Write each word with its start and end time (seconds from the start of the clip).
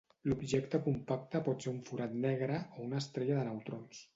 L'objecte 0.29 0.79
compacte 0.87 1.41
pot 1.49 1.65
ser 1.67 1.73
un 1.75 1.79
forat 1.91 2.17
negre, 2.27 2.57
o 2.79 2.89
una 2.89 3.03
estrella 3.05 3.37
de 3.41 3.45
neutrons. 3.51 4.05